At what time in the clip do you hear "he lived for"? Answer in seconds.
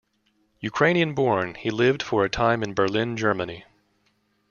1.53-2.25